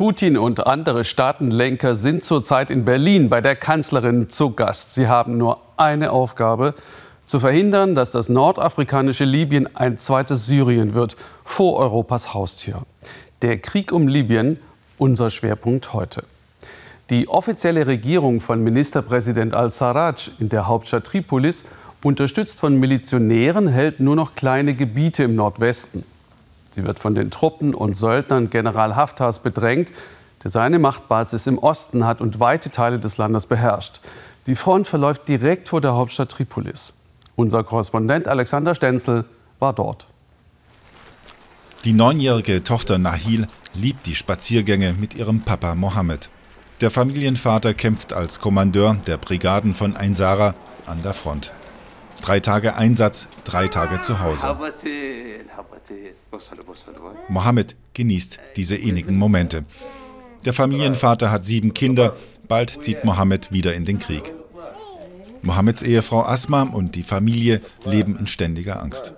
[0.00, 4.94] Putin und andere Staatenlenker sind zurzeit in Berlin bei der Kanzlerin zu Gast.
[4.94, 6.72] Sie haben nur eine Aufgabe,
[7.26, 12.80] zu verhindern, dass das nordafrikanische Libyen ein zweites Syrien wird, vor Europas Haustür.
[13.42, 14.58] Der Krieg um Libyen,
[14.96, 16.24] unser Schwerpunkt heute.
[17.10, 21.64] Die offizielle Regierung von Ministerpräsident al-Sarraj in der Hauptstadt Tripolis,
[22.02, 26.04] unterstützt von Milizionären, hält nur noch kleine Gebiete im Nordwesten.
[26.70, 29.90] Sie wird von den Truppen und Söldnern General Haftars bedrängt,
[30.42, 34.00] der seine Machtbasis im Osten hat und weite Teile des Landes beherrscht.
[34.46, 36.94] Die Front verläuft direkt vor der Hauptstadt Tripolis.
[37.36, 39.24] Unser Korrespondent Alexander Stenzel
[39.58, 40.08] war dort.
[41.84, 46.28] Die neunjährige Tochter Nahil liebt die Spaziergänge mit ihrem Papa Mohammed.
[46.80, 50.54] Der Familienvater kämpft als Kommandeur der Brigaden von Einsara
[50.86, 51.52] an der Front.
[52.20, 54.56] Drei Tage Einsatz, drei Tage zu Hause.
[57.28, 59.64] Mohammed genießt diese innigen Momente.
[60.44, 62.16] Der Familienvater hat sieben Kinder,
[62.48, 64.32] bald zieht Mohammed wieder in den Krieg.
[65.42, 69.14] Mohammeds Ehefrau Asma und die Familie leben in ständiger Angst.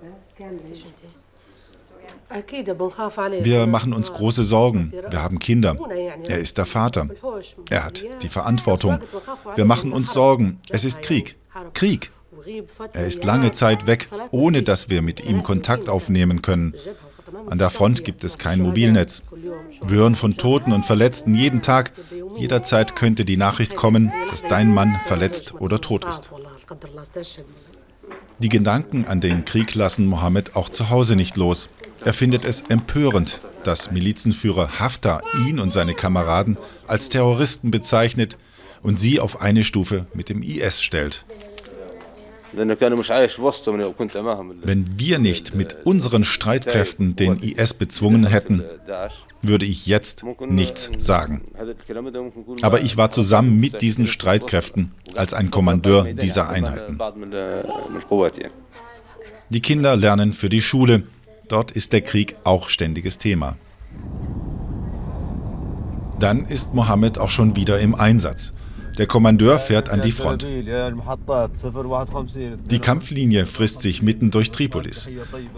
[3.41, 4.91] Wir machen uns große Sorgen.
[5.09, 5.77] Wir haben Kinder.
[6.27, 7.07] Er ist der Vater.
[7.69, 8.99] Er hat die Verantwortung.
[9.55, 10.59] Wir machen uns Sorgen.
[10.69, 11.35] Es ist Krieg.
[11.73, 12.11] Krieg.
[12.93, 16.73] Er ist lange Zeit weg, ohne dass wir mit ihm Kontakt aufnehmen können.
[17.49, 19.23] An der Front gibt es kein Mobilnetz.
[19.85, 21.93] Wir hören von Toten und Verletzten jeden Tag.
[22.35, 26.29] Jederzeit könnte die Nachricht kommen, dass dein Mann verletzt oder tot ist.
[28.39, 31.69] Die Gedanken an den Krieg lassen Mohammed auch zu Hause nicht los.
[32.03, 38.37] Er findet es empörend, dass Milizenführer Haftar ihn und seine Kameraden als Terroristen bezeichnet
[38.81, 41.23] und sie auf eine Stufe mit dem IS stellt.
[44.63, 48.63] Wenn wir nicht mit unseren Streitkräften den IS bezwungen hätten,
[49.41, 51.41] würde ich jetzt nichts sagen.
[52.61, 56.99] Aber ich war zusammen mit diesen Streitkräften als ein Kommandeur dieser Einheiten.
[59.49, 61.03] Die Kinder lernen für die Schule.
[61.47, 63.57] Dort ist der Krieg auch ständiges Thema.
[66.19, 68.53] Dann ist Mohammed auch schon wieder im Einsatz.
[68.97, 70.45] Der Kommandeur fährt an die Front.
[72.69, 75.09] Die Kampflinie frisst sich mitten durch Tripolis.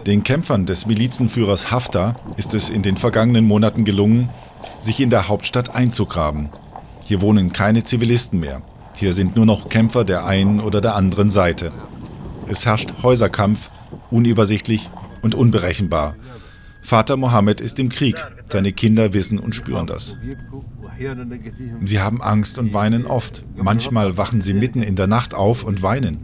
[0.06, 4.30] Den Kämpfern des Milizenführers Haftar ist es in den vergangenen Monaten gelungen,
[4.80, 6.48] sich in der Hauptstadt einzugraben.
[7.04, 8.62] Hier wohnen keine Zivilisten mehr.
[8.96, 11.72] Hier sind nur noch Kämpfer der einen oder der anderen Seite.
[12.48, 13.70] Es herrscht Häuserkampf,
[14.10, 14.90] unübersichtlich
[15.22, 16.16] und unberechenbar.
[16.86, 18.14] Vater Mohammed ist im Krieg.
[18.48, 20.16] Seine Kinder wissen und spüren das.
[21.84, 23.42] Sie haben Angst und weinen oft.
[23.56, 26.18] Manchmal wachen sie mitten in der Nacht auf und weinen.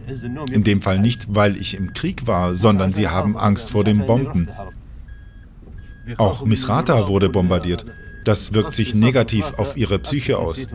[0.53, 4.07] In dem Fall nicht, weil ich im Krieg war, sondern sie haben Angst vor den
[4.07, 4.51] Bomben.
[6.19, 7.85] Auch Misrata wurde bombardiert.
[8.25, 10.69] Das wirkt sich negativ auf ihre Psyche aus.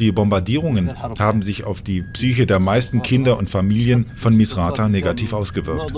[0.00, 5.32] Die Bombardierungen haben sich auf die Psyche der meisten Kinder und Familien von Misrata negativ
[5.32, 5.92] ausgewirkt.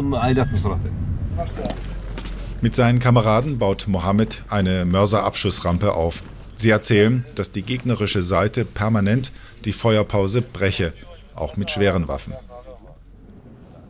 [2.66, 6.25] Mit seinen Kameraden baut Mohammed eine Mörserabschussrampe auf.
[6.56, 9.31] Sie erzählen, dass die gegnerische Seite permanent
[9.65, 10.93] die Feuerpause breche,
[11.37, 12.32] auch mit schweren Waffen.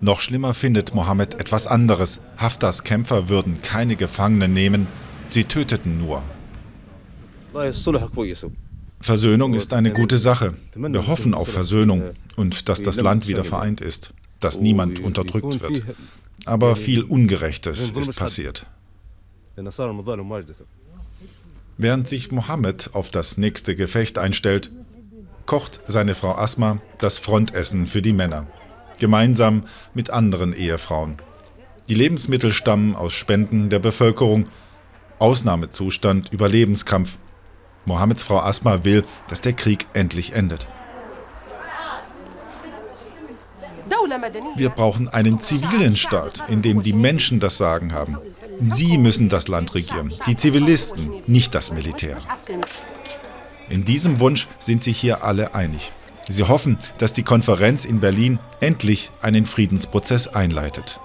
[0.02, 2.20] Noch schlimmer findet Mohammed etwas anderes.
[2.36, 4.88] Haftars Kämpfer würden keine Gefangenen nehmen,
[5.24, 6.22] sie töteten nur.
[9.00, 10.52] Versöhnung ist eine gute Sache.
[10.74, 15.82] Wir hoffen auf Versöhnung und dass das Land wieder vereint ist, dass niemand unterdrückt wird.
[16.44, 18.66] Aber viel Ungerechtes ist passiert.
[21.78, 24.70] Während sich Mohammed auf das nächste Gefecht einstellt,
[25.46, 28.46] kocht seine Frau Asma das Frontessen für die Männer,
[28.98, 29.64] gemeinsam
[29.94, 31.16] mit anderen Ehefrauen.
[31.88, 34.48] Die Lebensmittel stammen aus Spenden der Bevölkerung.
[35.18, 37.18] Ausnahmezustand, Überlebenskampf.
[37.86, 40.66] Mohammeds Frau Asma will, dass der Krieg endlich endet.
[44.56, 48.18] Wir brauchen einen zivilen Staat, in dem die Menschen das Sagen haben.
[48.68, 52.16] Sie müssen das Land regieren, die Zivilisten, nicht das Militär.
[53.68, 55.92] In diesem Wunsch sind sich hier alle einig.
[56.28, 61.00] Sie hoffen, dass die Konferenz in Berlin endlich einen Friedensprozess einleitet.